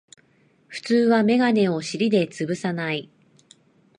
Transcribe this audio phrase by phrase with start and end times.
[0.67, 3.11] 普通はメガネを尻でつぶさない